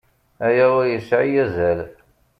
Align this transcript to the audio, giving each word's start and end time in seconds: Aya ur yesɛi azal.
Aya 0.45 0.65
ur 0.79 0.85
yesɛi 0.89 1.31
azal. 1.43 1.79